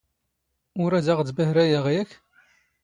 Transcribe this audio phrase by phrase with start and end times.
[0.81, 2.09] ⵓⵔ ⴰⴷ ⴰⵖ ⴷ ⴱⴰⵀⵔⴰ ⵢⴰⵖ, ⵢⴰⴽ?